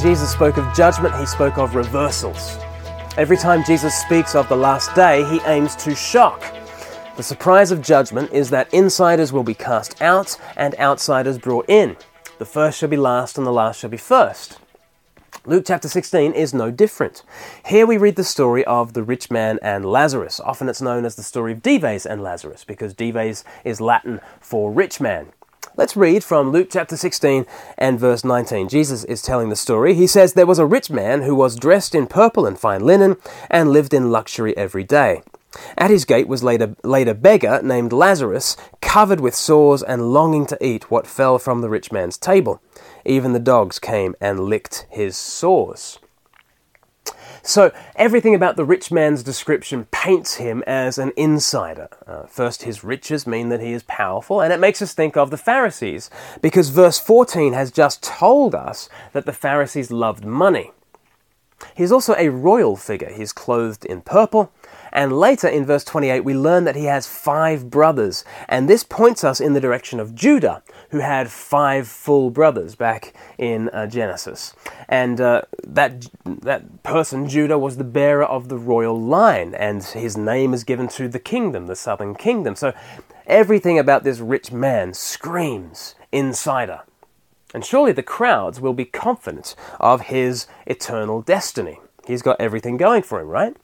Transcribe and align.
Jesus 0.00 0.32
spoke 0.32 0.56
of 0.56 0.74
judgment, 0.74 1.14
he 1.16 1.26
spoke 1.26 1.58
of 1.58 1.74
reversals. 1.74 2.56
Every 3.18 3.36
time 3.36 3.62
Jesus 3.62 3.94
speaks 3.94 4.34
of 4.34 4.48
the 4.48 4.56
last 4.56 4.94
day, 4.94 5.22
he 5.28 5.40
aims 5.44 5.76
to 5.76 5.94
shock. 5.94 6.40
The 7.18 7.22
surprise 7.22 7.70
of 7.70 7.82
judgment 7.82 8.32
is 8.32 8.48
that 8.48 8.72
insiders 8.72 9.30
will 9.30 9.42
be 9.42 9.52
cast 9.52 10.00
out 10.00 10.38
and 10.56 10.74
outsiders 10.76 11.36
brought 11.36 11.68
in. 11.68 11.98
The 12.38 12.46
first 12.46 12.78
shall 12.78 12.88
be 12.88 12.96
last 12.96 13.36
and 13.36 13.46
the 13.46 13.52
last 13.52 13.78
shall 13.78 13.90
be 13.90 13.98
first. 13.98 14.58
Luke 15.44 15.64
chapter 15.66 15.88
16 15.88 16.32
is 16.32 16.54
no 16.54 16.70
different. 16.70 17.22
Here 17.66 17.86
we 17.86 17.98
read 17.98 18.16
the 18.16 18.24
story 18.24 18.64
of 18.64 18.94
the 18.94 19.02
rich 19.02 19.30
man 19.30 19.58
and 19.60 19.84
Lazarus. 19.84 20.40
Often 20.40 20.70
it's 20.70 20.80
known 20.80 21.04
as 21.04 21.16
the 21.16 21.22
story 21.22 21.52
of 21.52 21.60
Dives 21.60 22.06
and 22.06 22.22
Lazarus 22.22 22.64
because 22.64 22.94
Dives 22.94 23.44
is 23.64 23.82
Latin 23.82 24.22
for 24.40 24.72
rich 24.72 24.98
man. 24.98 25.26
Let's 25.80 25.96
read 25.96 26.22
from 26.22 26.52
Luke 26.52 26.68
chapter 26.70 26.94
16 26.94 27.46
and 27.78 27.98
verse 27.98 28.22
19. 28.22 28.68
Jesus 28.68 29.02
is 29.04 29.22
telling 29.22 29.48
the 29.48 29.56
story. 29.56 29.94
He 29.94 30.06
says, 30.06 30.34
There 30.34 30.44
was 30.44 30.58
a 30.58 30.66
rich 30.66 30.90
man 30.90 31.22
who 31.22 31.34
was 31.34 31.56
dressed 31.56 31.94
in 31.94 32.06
purple 32.06 32.44
and 32.44 32.60
fine 32.60 32.84
linen 32.84 33.16
and 33.50 33.70
lived 33.70 33.94
in 33.94 34.10
luxury 34.10 34.54
every 34.58 34.84
day. 34.84 35.22
At 35.78 35.88
his 35.88 36.04
gate 36.04 36.28
was 36.28 36.42
laid 36.44 36.60
a, 36.60 36.76
laid 36.84 37.08
a 37.08 37.14
beggar 37.14 37.62
named 37.62 37.94
Lazarus, 37.94 38.58
covered 38.82 39.20
with 39.20 39.34
sores 39.34 39.82
and 39.82 40.12
longing 40.12 40.44
to 40.48 40.62
eat 40.62 40.90
what 40.90 41.06
fell 41.06 41.38
from 41.38 41.62
the 41.62 41.70
rich 41.70 41.90
man's 41.90 42.18
table. 42.18 42.60
Even 43.06 43.32
the 43.32 43.38
dogs 43.38 43.78
came 43.78 44.14
and 44.20 44.40
licked 44.40 44.84
his 44.90 45.16
sores. 45.16 45.98
So, 47.50 47.72
everything 47.96 48.36
about 48.36 48.54
the 48.54 48.64
rich 48.64 48.92
man's 48.92 49.24
description 49.24 49.86
paints 49.90 50.36
him 50.36 50.62
as 50.68 50.98
an 50.98 51.10
insider. 51.16 51.88
Uh, 52.06 52.22
first, 52.26 52.62
his 52.62 52.84
riches 52.84 53.26
mean 53.26 53.48
that 53.48 53.58
he 53.58 53.72
is 53.72 53.82
powerful, 53.82 54.40
and 54.40 54.52
it 54.52 54.60
makes 54.60 54.80
us 54.80 54.94
think 54.94 55.16
of 55.16 55.32
the 55.32 55.36
Pharisees, 55.36 56.10
because 56.40 56.68
verse 56.68 57.00
14 57.00 57.52
has 57.52 57.72
just 57.72 58.04
told 58.04 58.54
us 58.54 58.88
that 59.12 59.26
the 59.26 59.32
Pharisees 59.32 59.90
loved 59.90 60.24
money. 60.24 60.70
He's 61.74 61.90
also 61.90 62.14
a 62.16 62.28
royal 62.28 62.76
figure. 62.76 63.12
He's 63.12 63.32
clothed 63.32 63.84
in 63.84 64.02
purple, 64.02 64.52
and 64.92 65.12
later 65.12 65.48
in 65.48 65.64
verse 65.66 65.84
28, 65.84 66.20
we 66.20 66.34
learn 66.34 66.64
that 66.64 66.76
he 66.76 66.84
has 66.84 67.06
five 67.06 67.70
brothers. 67.70 68.24
And 68.48 68.68
this 68.68 68.84
points 68.84 69.24
us 69.24 69.40
in 69.40 69.52
the 69.52 69.60
direction 69.60 70.00
of 70.00 70.14
Judah, 70.14 70.62
who 70.90 70.98
had 70.98 71.30
five 71.30 71.86
full 71.86 72.30
brothers 72.30 72.74
back 72.74 73.14
in 73.38 73.68
uh, 73.70 73.86
Genesis. 73.86 74.54
And 74.88 75.20
uh, 75.20 75.42
that, 75.64 76.08
that 76.24 76.82
person, 76.82 77.28
Judah, 77.28 77.58
was 77.58 77.76
the 77.76 77.84
bearer 77.84 78.24
of 78.24 78.48
the 78.48 78.58
royal 78.58 79.00
line. 79.00 79.54
And 79.54 79.82
his 79.82 80.16
name 80.16 80.52
is 80.52 80.64
given 80.64 80.88
to 80.88 81.08
the 81.08 81.18
kingdom, 81.18 81.66
the 81.66 81.76
southern 81.76 82.14
kingdom. 82.14 82.56
So 82.56 82.72
everything 83.26 83.78
about 83.78 84.04
this 84.04 84.18
rich 84.18 84.50
man 84.50 84.94
screams 84.94 85.94
insider. 86.10 86.82
And 87.52 87.64
surely 87.64 87.92
the 87.92 88.02
crowds 88.02 88.60
will 88.60 88.74
be 88.74 88.84
confident 88.84 89.54
of 89.80 90.02
his 90.02 90.46
eternal 90.66 91.20
destiny. 91.20 91.80
He's 92.06 92.22
got 92.22 92.40
everything 92.40 92.76
going 92.76 93.02
for 93.02 93.20
him, 93.20 93.28
right? 93.28 93.56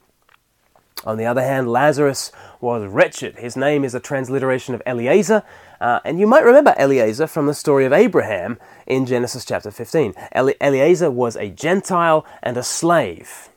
On 1.05 1.17
the 1.17 1.25
other 1.25 1.41
hand, 1.41 1.71
Lazarus 1.71 2.31
was 2.59 2.87
wretched. 2.87 3.37
His 3.37 3.55
name 3.55 3.83
is 3.83 3.93
a 3.93 3.99
transliteration 3.99 4.73
of 4.73 4.81
Eliezer, 4.85 5.43
uh, 5.79 5.99
and 6.03 6.19
you 6.19 6.25
might 6.27 6.43
remember 6.43 6.75
Eliezer 6.77 7.27
from 7.27 7.45
the 7.45 7.53
story 7.53 7.85
of 7.85 7.93
Abraham 7.93 8.57
in 8.85 9.05
Genesis 9.05 9.45
chapter 9.45 9.69
15. 9.69 10.13
Eli- 10.35 10.53
Eliezer 10.59 11.11
was 11.11 11.35
a 11.35 11.49
Gentile 11.49 12.25
and 12.41 12.57
a 12.57 12.63
slave. 12.63 13.49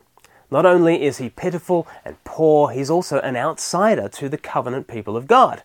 Not 0.51 0.67
only 0.67 1.03
is 1.05 1.19
he 1.19 1.31
pitiful 1.31 1.87
and 2.05 2.23
poor, 2.25 2.71
he's 2.71 2.91
also 2.91 3.21
an 3.21 3.37
outsider 3.37 4.09
to 4.09 4.29
the 4.29 4.39
covenant 4.39 4.89
people 4.89 5.17
of 5.17 5.27
God. 5.27 5.63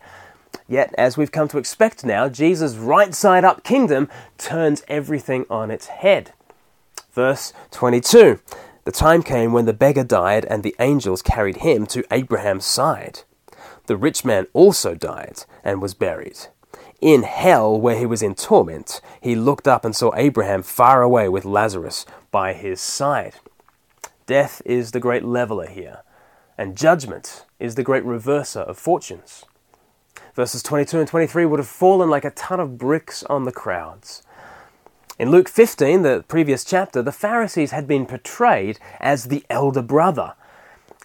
Yet, 0.67 0.93
as 0.97 1.17
we've 1.17 1.31
come 1.31 1.47
to 1.49 1.57
expect 1.57 2.05
now, 2.05 2.29
Jesus' 2.29 2.75
right 2.75 3.13
side 3.13 3.43
up 3.43 3.63
kingdom 3.63 4.09
turns 4.37 4.83
everything 4.87 5.45
on 5.49 5.71
its 5.71 5.87
head. 5.87 6.31
Verse 7.13 7.53
22 7.71 8.39
the 8.85 8.91
time 8.91 9.23
came 9.23 9.51
when 9.51 9.65
the 9.65 9.73
beggar 9.73 10.03
died, 10.03 10.45
and 10.45 10.63
the 10.63 10.75
angels 10.79 11.21
carried 11.21 11.57
him 11.57 11.85
to 11.87 12.05
Abraham's 12.11 12.65
side. 12.65 13.21
The 13.87 13.97
rich 13.97 14.23
man 14.23 14.47
also 14.53 14.95
died 14.95 15.43
and 15.63 15.81
was 15.81 15.93
buried. 15.93 16.47
In 17.01 17.23
hell, 17.23 17.79
where 17.79 17.97
he 17.97 18.05
was 18.05 18.21
in 18.21 18.35
torment, 18.35 19.01
he 19.19 19.35
looked 19.35 19.67
up 19.67 19.85
and 19.85 19.95
saw 19.95 20.11
Abraham 20.15 20.63
far 20.63 21.01
away 21.01 21.27
with 21.27 21.45
Lazarus 21.45 22.05
by 22.31 22.53
his 22.53 22.79
side. 22.79 23.35
Death 24.27 24.61
is 24.65 24.91
the 24.91 24.99
great 24.99 25.23
leveler 25.23 25.67
here, 25.67 26.03
and 26.57 26.77
judgment 26.77 27.45
is 27.59 27.75
the 27.75 27.83
great 27.83 28.03
reverser 28.03 28.61
of 28.61 28.77
fortunes. 28.77 29.45
Verses 30.35 30.63
22 30.63 30.99
and 30.99 31.07
23 31.07 31.45
would 31.45 31.59
have 31.59 31.67
fallen 31.67 32.09
like 32.09 32.25
a 32.25 32.31
ton 32.31 32.59
of 32.59 32.77
bricks 32.77 33.23
on 33.23 33.43
the 33.43 33.51
crowds. 33.51 34.21
In 35.17 35.31
Luke 35.31 35.47
15, 35.47 36.01
the 36.01 36.25
previous 36.27 36.65
chapter, 36.65 37.01
the 37.01 37.13
Pharisees 37.13 37.71
had 37.71 37.87
been 37.87 38.05
portrayed 38.05 38.79
as 38.99 39.25
the 39.25 39.45
elder 39.49 39.81
brother, 39.81 40.33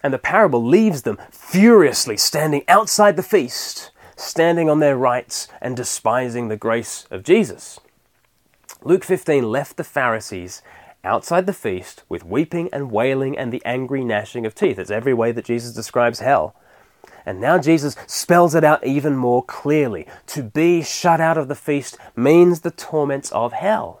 and 0.03 0.13
the 0.13 0.19
parable 0.19 0.61
leaves 0.61 1.03
them 1.03 1.17
furiously 1.31 2.17
standing 2.17 2.63
outside 2.67 3.15
the 3.15 3.23
feast, 3.23 3.91
standing 4.17 4.69
on 4.69 4.81
their 4.81 4.97
rights 4.97 5.47
and 5.61 5.77
despising 5.77 6.49
the 6.49 6.57
grace 6.57 7.07
of 7.09 7.23
Jesus. 7.23 7.79
Luke 8.83 9.05
15 9.05 9.49
left 9.49 9.77
the 9.77 9.83
Pharisees 9.85 10.61
outside 11.05 11.45
the 11.45 11.53
feast 11.53 12.03
with 12.09 12.25
weeping 12.25 12.67
and 12.73 12.91
wailing 12.91 13.37
and 13.37 13.53
the 13.53 13.63
angry 13.63 14.03
gnashing 14.03 14.45
of 14.45 14.53
teeth. 14.53 14.77
It's 14.77 14.91
every 14.91 15.13
way 15.13 15.31
that 15.31 15.45
Jesus 15.45 15.71
describes 15.71 16.19
hell. 16.19 16.53
And 17.25 17.39
now 17.39 17.57
Jesus 17.59 17.95
spells 18.07 18.55
it 18.55 18.63
out 18.65 18.85
even 18.85 19.15
more 19.15 19.43
clearly. 19.43 20.05
To 20.27 20.43
be 20.43 20.83
shut 20.83 21.21
out 21.21 21.37
of 21.37 21.47
the 21.47 21.55
feast 21.55 21.97
means 22.13 22.59
the 22.59 22.71
torments 22.71 23.31
of 23.31 23.53
hell. 23.53 24.00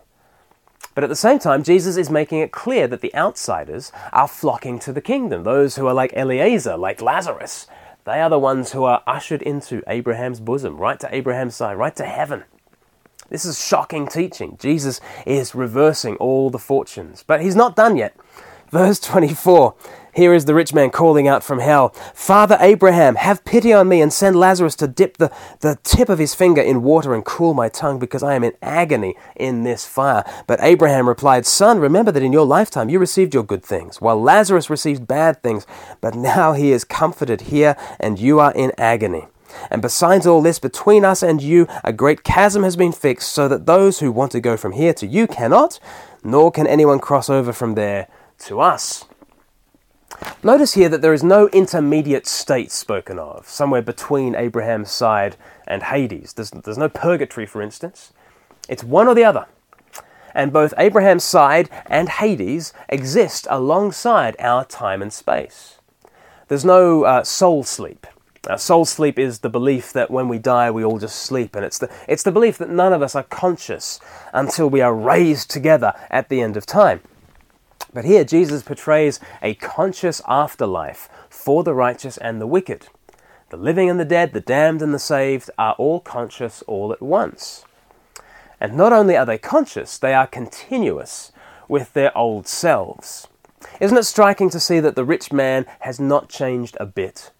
But 0.93 1.03
at 1.03 1.09
the 1.09 1.15
same 1.15 1.39
time, 1.39 1.63
Jesus 1.63 1.95
is 1.95 2.09
making 2.09 2.39
it 2.39 2.51
clear 2.51 2.87
that 2.87 3.01
the 3.01 3.15
outsiders 3.15 3.91
are 4.11 4.27
flocking 4.27 4.77
to 4.79 4.91
the 4.91 5.01
kingdom. 5.01 5.43
Those 5.43 5.77
who 5.77 5.87
are 5.87 5.93
like 5.93 6.13
Eliezer, 6.13 6.75
like 6.75 7.01
Lazarus, 7.01 7.67
they 8.03 8.19
are 8.19 8.29
the 8.29 8.39
ones 8.39 8.71
who 8.71 8.83
are 8.83 9.03
ushered 9.07 9.41
into 9.41 9.83
Abraham's 9.87 10.39
bosom, 10.39 10.77
right 10.77 10.99
to 10.99 11.15
Abraham's 11.15 11.55
side, 11.55 11.77
right 11.77 11.95
to 11.95 12.05
heaven. 12.05 12.43
This 13.29 13.45
is 13.45 13.63
shocking 13.63 14.07
teaching. 14.07 14.57
Jesus 14.59 14.99
is 15.25 15.55
reversing 15.55 16.17
all 16.17 16.49
the 16.49 16.59
fortunes. 16.59 17.23
But 17.25 17.41
he's 17.41 17.55
not 17.55 17.77
done 17.77 17.95
yet. 17.95 18.13
Verse 18.71 19.01
24 19.01 19.75
here 20.13 20.33
is 20.33 20.43
the 20.43 20.53
rich 20.53 20.73
man 20.73 20.89
calling 20.89 21.25
out 21.25 21.41
from 21.41 21.59
hell, 21.59 21.89
Father 22.13 22.57
Abraham, 22.59 23.15
have 23.15 23.45
pity 23.45 23.71
on 23.71 23.87
me 23.87 24.01
and 24.01 24.11
send 24.11 24.35
Lazarus 24.35 24.75
to 24.77 24.87
dip 24.87 25.15
the, 25.15 25.31
the 25.61 25.77
tip 25.83 26.09
of 26.09 26.19
his 26.19 26.35
finger 26.35 26.61
in 26.61 26.83
water 26.83 27.13
and 27.15 27.23
cool 27.23 27.53
my 27.53 27.69
tongue, 27.69 27.97
because 27.97 28.21
I 28.21 28.35
am 28.35 28.43
in 28.43 28.51
agony 28.61 29.15
in 29.37 29.63
this 29.63 29.85
fire. 29.85 30.25
But 30.47 30.59
Abraham 30.61 31.07
replied, 31.07 31.45
Son, 31.45 31.79
remember 31.79 32.11
that 32.11 32.23
in 32.23 32.33
your 32.33 32.45
lifetime 32.45 32.89
you 32.89 32.99
received 32.99 33.33
your 33.33 33.43
good 33.43 33.63
things, 33.63 34.01
while 34.01 34.21
Lazarus 34.21 34.69
received 34.69 35.07
bad 35.07 35.41
things, 35.41 35.65
but 36.01 36.13
now 36.13 36.51
he 36.51 36.73
is 36.73 36.83
comforted 36.83 37.41
here, 37.41 37.77
and 37.97 38.19
you 38.19 38.41
are 38.41 38.51
in 38.53 38.73
agony. 38.77 39.27
And 39.69 39.81
besides 39.81 40.27
all 40.27 40.41
this, 40.41 40.59
between 40.59 41.05
us 41.05 41.23
and 41.23 41.41
you, 41.41 41.67
a 41.85 41.93
great 41.93 42.25
chasm 42.25 42.63
has 42.63 42.75
been 42.75 42.91
fixed, 42.91 43.31
so 43.31 43.47
that 43.47 43.65
those 43.65 43.99
who 43.99 44.11
want 44.11 44.33
to 44.33 44.41
go 44.41 44.57
from 44.57 44.73
here 44.73 44.93
to 44.95 45.07
you 45.07 45.25
cannot, 45.25 45.79
nor 46.21 46.51
can 46.51 46.67
anyone 46.67 46.99
cross 46.99 47.29
over 47.29 47.53
from 47.53 47.75
there 47.75 48.07
to 48.41 48.59
us. 48.59 49.05
Notice 50.43 50.73
here 50.73 50.89
that 50.89 51.01
there 51.01 51.13
is 51.13 51.23
no 51.23 51.47
intermediate 51.49 52.27
state 52.27 52.71
spoken 52.71 53.17
of, 53.17 53.47
somewhere 53.47 53.81
between 53.81 54.35
Abraham's 54.35 54.91
side 54.91 55.35
and 55.67 55.83
Hades. 55.83 56.33
There's, 56.33 56.51
there's 56.51 56.77
no 56.77 56.89
purgatory, 56.89 57.45
for 57.45 57.61
instance. 57.61 58.13
It's 58.67 58.83
one 58.83 59.07
or 59.07 59.15
the 59.15 59.23
other. 59.23 59.47
And 60.33 60.53
both 60.53 60.73
Abraham's 60.77 61.23
side 61.23 61.69
and 61.87 62.07
Hades 62.09 62.73
exist 62.89 63.47
alongside 63.49 64.35
our 64.39 64.63
time 64.65 65.01
and 65.01 65.11
space. 65.11 65.79
There's 66.47 66.65
no 66.65 67.03
uh, 67.03 67.23
soul 67.23 67.63
sleep. 67.63 68.07
Uh, 68.49 68.57
soul 68.57 68.85
sleep 68.85 69.19
is 69.19 69.39
the 69.39 69.49
belief 69.49 69.93
that 69.93 70.09
when 70.09 70.27
we 70.27 70.39
die, 70.39 70.71
we 70.71 70.83
all 70.83 70.97
just 70.97 71.17
sleep, 71.17 71.55
and 71.55 71.63
it's 71.63 71.77
the, 71.77 71.91
it's 72.07 72.23
the 72.23 72.31
belief 72.31 72.57
that 72.57 72.69
none 72.69 72.91
of 72.91 73.01
us 73.01 73.15
are 73.15 73.23
conscious 73.23 73.99
until 74.33 74.69
we 74.69 74.81
are 74.81 74.95
raised 74.95 75.51
together 75.51 75.93
at 76.09 76.29
the 76.29 76.41
end 76.41 76.57
of 76.57 76.65
time. 76.65 77.01
But 77.93 78.05
here, 78.05 78.23
Jesus 78.23 78.63
portrays 78.63 79.19
a 79.41 79.55
conscious 79.55 80.21
afterlife 80.27 81.09
for 81.29 81.63
the 81.63 81.73
righteous 81.73 82.17
and 82.17 82.39
the 82.39 82.47
wicked. 82.47 82.87
The 83.49 83.57
living 83.57 83.89
and 83.89 83.99
the 83.99 84.05
dead, 84.05 84.31
the 84.31 84.39
damned 84.39 84.81
and 84.81 84.93
the 84.93 84.99
saved, 84.99 85.51
are 85.57 85.73
all 85.73 85.99
conscious 85.99 86.61
all 86.67 86.93
at 86.93 87.01
once. 87.01 87.65
And 88.61 88.77
not 88.77 88.93
only 88.93 89.17
are 89.17 89.25
they 89.25 89.37
conscious, 89.37 89.97
they 89.97 90.13
are 90.13 90.27
continuous 90.27 91.33
with 91.67 91.91
their 91.93 92.17
old 92.17 92.47
selves. 92.47 93.27
Isn't 93.79 93.97
it 93.97 94.03
striking 94.03 94.49
to 94.51 94.59
see 94.59 94.79
that 94.79 94.95
the 94.95 95.03
rich 95.03 95.33
man 95.33 95.65
has 95.79 95.99
not 95.99 96.29
changed 96.29 96.77
a 96.79 96.85
bit? 96.85 97.31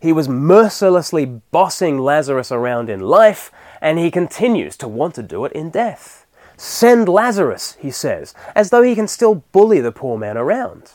He 0.00 0.12
was 0.12 0.28
mercilessly 0.28 1.24
bossing 1.24 1.98
Lazarus 1.98 2.52
around 2.52 2.88
in 2.88 3.00
life, 3.00 3.50
and 3.80 3.98
he 3.98 4.10
continues 4.10 4.76
to 4.76 4.88
want 4.88 5.14
to 5.16 5.22
do 5.22 5.44
it 5.44 5.52
in 5.52 5.70
death. 5.70 6.19
Send 6.62 7.08
Lazarus, 7.08 7.78
he 7.80 7.90
says, 7.90 8.34
as 8.54 8.68
though 8.68 8.82
he 8.82 8.94
can 8.94 9.08
still 9.08 9.36
bully 9.50 9.80
the 9.80 9.90
poor 9.90 10.18
man 10.18 10.36
around. 10.36 10.90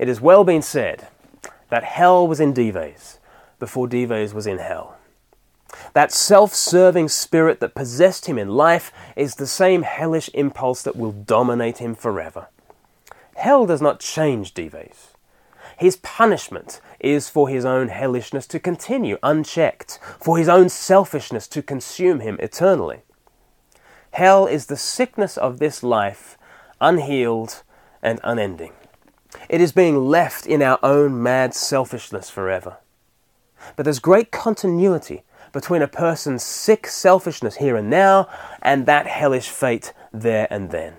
It 0.00 0.08
has 0.08 0.20
well 0.20 0.42
been 0.42 0.62
said 0.62 1.06
that 1.68 1.84
hell 1.84 2.26
was 2.26 2.40
in 2.40 2.52
Dives 2.54 3.20
before 3.60 3.86
Dives 3.86 4.34
was 4.34 4.48
in 4.48 4.58
hell. 4.58 4.96
That 5.92 6.10
self 6.10 6.54
serving 6.54 7.08
spirit 7.08 7.60
that 7.60 7.76
possessed 7.76 8.26
him 8.26 8.36
in 8.36 8.48
life 8.48 8.90
is 9.14 9.36
the 9.36 9.46
same 9.46 9.82
hellish 9.82 10.28
impulse 10.34 10.82
that 10.82 10.96
will 10.96 11.12
dominate 11.12 11.78
him 11.78 11.94
forever. 11.94 12.48
Hell 13.36 13.64
does 13.64 13.80
not 13.80 14.00
change 14.00 14.54
Dives. 14.54 15.12
His 15.76 15.94
punishment 15.98 16.80
is 16.98 17.28
for 17.28 17.48
his 17.48 17.64
own 17.64 17.90
hellishness 17.90 18.48
to 18.48 18.58
continue 18.58 19.18
unchecked, 19.22 20.00
for 20.18 20.36
his 20.36 20.48
own 20.48 20.68
selfishness 20.68 21.46
to 21.46 21.62
consume 21.62 22.18
him 22.18 22.38
eternally. 22.40 23.02
Hell 24.12 24.46
is 24.46 24.66
the 24.66 24.76
sickness 24.76 25.36
of 25.36 25.58
this 25.58 25.82
life, 25.82 26.36
unhealed 26.80 27.62
and 28.02 28.20
unending. 28.24 28.72
It 29.48 29.60
is 29.60 29.72
being 29.72 30.06
left 30.06 30.46
in 30.46 30.62
our 30.62 30.78
own 30.82 31.22
mad 31.22 31.54
selfishness 31.54 32.30
forever. 32.30 32.78
But 33.76 33.84
there's 33.84 33.98
great 33.98 34.30
continuity 34.30 35.22
between 35.52 35.82
a 35.82 35.88
person's 35.88 36.42
sick 36.42 36.86
selfishness 36.86 37.56
here 37.56 37.76
and 37.76 37.90
now 37.90 38.28
and 38.62 38.86
that 38.86 39.06
hellish 39.06 39.48
fate 39.48 39.92
there 40.12 40.46
and 40.50 40.70
then. 40.70 40.94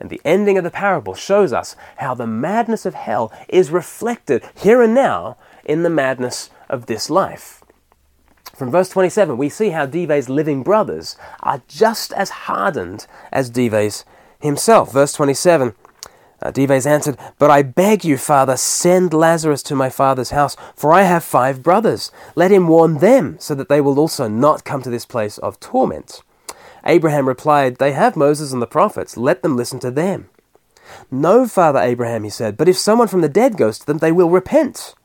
And 0.00 0.10
the 0.10 0.20
ending 0.24 0.58
of 0.58 0.64
the 0.64 0.70
parable 0.70 1.14
shows 1.14 1.52
us 1.52 1.74
how 1.96 2.14
the 2.14 2.26
madness 2.26 2.86
of 2.86 2.94
hell 2.94 3.32
is 3.48 3.70
reflected 3.70 4.44
here 4.54 4.80
and 4.80 4.94
now 4.94 5.36
in 5.64 5.82
the 5.82 5.90
madness 5.90 6.50
of 6.68 6.86
this 6.86 7.10
life. 7.10 7.62
From 8.58 8.72
verse 8.72 8.88
27, 8.88 9.38
we 9.38 9.48
see 9.48 9.68
how 9.70 9.86
Dives' 9.86 10.28
living 10.28 10.64
brothers 10.64 11.16
are 11.44 11.62
just 11.68 12.12
as 12.14 12.30
hardened 12.30 13.06
as 13.30 13.50
Dives 13.50 14.04
himself. 14.40 14.92
Verse 14.92 15.12
27 15.12 15.76
uh, 16.42 16.50
Dives 16.50 16.84
answered, 16.84 17.16
But 17.38 17.50
I 17.50 17.62
beg 17.62 18.04
you, 18.04 18.18
father, 18.18 18.56
send 18.56 19.14
Lazarus 19.14 19.62
to 19.62 19.76
my 19.76 19.88
father's 19.88 20.30
house, 20.30 20.56
for 20.74 20.92
I 20.92 21.02
have 21.02 21.22
five 21.22 21.62
brothers. 21.62 22.10
Let 22.34 22.50
him 22.50 22.66
warn 22.66 22.98
them, 22.98 23.36
so 23.38 23.54
that 23.54 23.68
they 23.68 23.80
will 23.80 24.00
also 24.00 24.26
not 24.26 24.64
come 24.64 24.82
to 24.82 24.90
this 24.90 25.06
place 25.06 25.38
of 25.38 25.60
torment. 25.60 26.22
Abraham 26.84 27.28
replied, 27.28 27.76
They 27.76 27.92
have 27.92 28.16
Moses 28.16 28.52
and 28.52 28.60
the 28.60 28.66
prophets. 28.66 29.16
Let 29.16 29.44
them 29.44 29.56
listen 29.56 29.78
to 29.78 29.92
them. 29.92 30.30
No, 31.12 31.46
Father 31.46 31.78
Abraham, 31.78 32.24
he 32.24 32.30
said, 32.30 32.56
but 32.56 32.68
if 32.68 32.76
someone 32.76 33.06
from 33.06 33.20
the 33.20 33.28
dead 33.28 33.56
goes 33.56 33.78
to 33.78 33.86
them, 33.86 33.98
they 33.98 34.10
will 34.10 34.30
repent. 34.30 34.96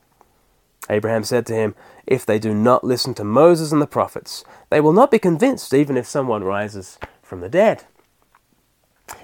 Abraham 0.90 1.24
said 1.24 1.46
to 1.46 1.54
him, 1.54 1.74
If 2.06 2.26
they 2.26 2.38
do 2.38 2.54
not 2.54 2.84
listen 2.84 3.14
to 3.14 3.24
Moses 3.24 3.72
and 3.72 3.80
the 3.80 3.86
prophets, 3.86 4.44
they 4.70 4.80
will 4.80 4.92
not 4.92 5.10
be 5.10 5.18
convinced, 5.18 5.72
even 5.72 5.96
if 5.96 6.06
someone 6.06 6.44
rises 6.44 6.98
from 7.22 7.40
the 7.40 7.48
dead. 7.48 7.84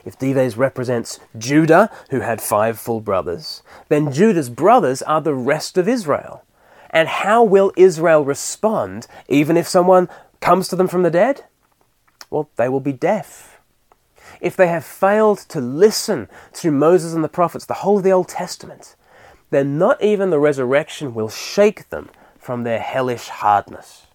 If 0.04 0.18
Dives 0.18 0.56
represents 0.56 1.20
Judah, 1.36 1.90
who 2.10 2.20
had 2.20 2.40
five 2.40 2.78
full 2.78 3.00
brothers, 3.00 3.62
then 3.88 4.12
Judah's 4.12 4.50
brothers 4.50 5.02
are 5.02 5.20
the 5.20 5.34
rest 5.34 5.78
of 5.78 5.88
Israel. 5.88 6.44
And 6.90 7.08
how 7.08 7.42
will 7.44 7.72
Israel 7.76 8.24
respond 8.24 9.06
even 9.28 9.56
if 9.56 9.68
someone 9.68 10.08
comes 10.40 10.68
to 10.68 10.76
them 10.76 10.88
from 10.88 11.02
the 11.02 11.10
dead? 11.10 11.44
Well, 12.30 12.50
they 12.56 12.68
will 12.68 12.80
be 12.80 12.92
deaf. 12.92 13.60
If 14.40 14.56
they 14.56 14.68
have 14.68 14.84
failed 14.84 15.38
to 15.48 15.60
listen 15.60 16.28
to 16.54 16.70
Moses 16.70 17.14
and 17.14 17.22
the 17.22 17.28
prophets, 17.28 17.66
the 17.66 17.74
whole 17.74 17.98
of 17.98 18.04
the 18.04 18.12
Old 18.12 18.28
Testament, 18.28 18.96
then 19.50 19.79
not 19.79 20.02
even 20.02 20.31
the 20.31 20.38
resurrection 20.38 21.14
will 21.14 21.29
shake 21.29 21.88
them 21.91 22.08
from 22.38 22.62
their 22.62 22.81
hellish 22.81 23.29
hardness 23.29 24.06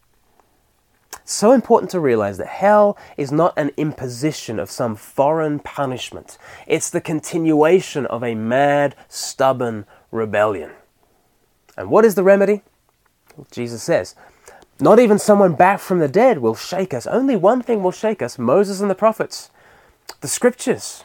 so 1.25 1.51
important 1.51 1.89
to 1.91 1.99
realize 1.99 2.37
that 2.37 2.47
hell 2.47 2.97
is 3.17 3.31
not 3.31 3.57
an 3.57 3.71
imposition 3.77 4.59
of 4.59 4.69
some 4.69 4.95
foreign 4.95 5.57
punishment. 5.57 6.37
It's 6.67 6.89
the 6.91 7.01
continuation 7.01 8.05
of 8.05 8.23
a 8.23 8.35
mad, 8.35 8.95
stubborn 9.09 9.85
rebellion. 10.11 10.71
And 11.75 11.89
what 11.89 12.05
is 12.05 12.13
the 12.13 12.23
remedy? 12.23 12.61
Jesus 13.51 13.81
says, 13.81 14.15
Not 14.79 14.99
even 14.99 15.17
someone 15.17 15.55
back 15.55 15.79
from 15.79 15.97
the 15.99 16.07
dead 16.07 16.37
will 16.37 16.55
shake 16.55 16.93
us. 16.93 17.07
Only 17.07 17.35
one 17.35 17.61
thing 17.63 17.81
will 17.81 17.91
shake 17.91 18.21
us 18.21 18.37
Moses 18.37 18.79
and 18.79 18.89
the 18.89 18.95
prophets, 18.95 19.49
the 20.21 20.27
scriptures. 20.27 21.03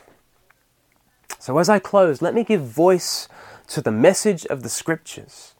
So 1.38 1.56
as 1.59 1.71
I 1.71 1.79
close, 1.79 2.21
let 2.21 2.35
me 2.35 2.44
give 2.44 2.62
voice 2.62 3.27
to 3.70 3.81
the 3.81 3.90
message 3.90 4.44
of 4.46 4.62
the 4.62 4.69
scriptures 4.69 5.55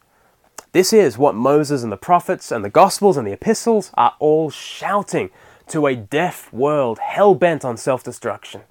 this 0.73 0.93
is 0.93 1.17
what 1.17 1.35
Moses 1.35 1.83
and 1.83 1.91
the 1.91 1.97
prophets 1.97 2.49
and 2.49 2.63
the 2.63 2.69
Gospels 2.69 3.17
and 3.17 3.27
the 3.27 3.33
epistles 3.33 3.91
are 3.95 4.15
all 4.19 4.49
shouting 4.49 5.29
to 5.67 5.85
a 5.85 5.95
deaf 5.95 6.51
world 6.53 6.99
hell 6.99 7.35
bent 7.35 7.65
on 7.65 7.75
self 7.75 8.03
destruction. 8.03 8.61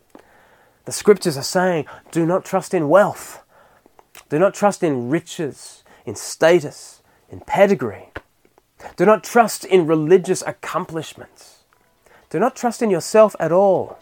The 0.87 0.93
scriptures 0.93 1.37
are 1.37 1.43
saying, 1.43 1.85
do 2.11 2.25
not 2.25 2.45
trust 2.45 2.73
in 2.73 2.89
wealth, 2.89 3.43
do 4.31 4.39
not 4.39 4.55
trust 4.55 4.83
in 4.83 5.11
riches, 5.11 5.85
in 6.07 6.15
status, 6.15 7.03
in 7.29 7.41
pedigree. 7.41 8.13
Do 8.97 9.05
not 9.05 9.23
trust 9.23 9.67
in 9.67 9.87
religious 9.87 10.43
accomplishments. 10.47 11.65
Do 12.31 12.39
not 12.39 12.57
trust 12.57 12.81
in 12.81 12.89
yourself 12.89 13.37
at 13.39 13.53
all. 13.53 13.99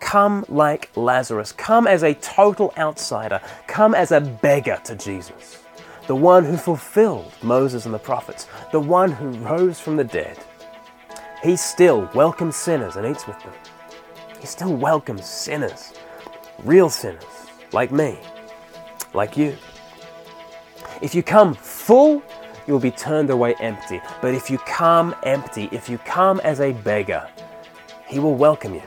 Come 0.00 0.44
like 0.48 0.90
Lazarus. 0.96 1.52
Come 1.52 1.86
as 1.86 2.02
a 2.02 2.14
total 2.14 2.72
outsider. 2.76 3.40
Come 3.66 3.94
as 3.94 4.12
a 4.12 4.20
beggar 4.20 4.80
to 4.84 4.94
Jesus 4.96 5.62
the 6.06 6.14
one 6.14 6.44
who 6.44 6.56
fulfilled 6.56 7.32
Moses 7.42 7.84
and 7.84 7.94
the 7.94 7.98
prophets, 7.98 8.46
the 8.72 8.80
one 8.80 9.10
who 9.10 9.30
rose 9.44 9.80
from 9.80 9.96
the 9.96 10.04
dead. 10.04 10.38
He 11.42 11.56
still 11.56 12.08
welcomes 12.14 12.56
sinners 12.56 12.96
and 12.96 13.06
eats 13.06 13.26
with 13.26 13.38
them. 13.40 13.52
He 14.40 14.46
still 14.46 14.74
welcomes 14.74 15.26
sinners, 15.26 15.92
real 16.62 16.90
sinners, 16.90 17.24
like 17.72 17.90
me, 17.90 18.18
like 19.14 19.36
you. 19.36 19.56
If 21.02 21.14
you 21.14 21.22
come 21.22 21.54
full, 21.54 22.22
you'll 22.66 22.78
be 22.78 22.90
turned 22.90 23.30
away 23.30 23.54
empty. 23.60 24.00
But 24.22 24.34
if 24.34 24.48
you 24.50 24.58
come 24.58 25.14
empty, 25.24 25.68
if 25.72 25.88
you 25.88 25.98
come 25.98 26.40
as 26.40 26.60
a 26.60 26.72
beggar, 26.72 27.28
he 28.06 28.18
will 28.18 28.34
welcome 28.34 28.74
you 28.74 28.82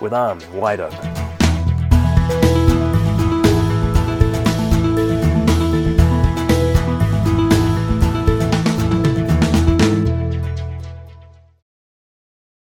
with 0.00 0.12
arms 0.12 0.46
wide 0.48 0.80
open. 0.80 2.63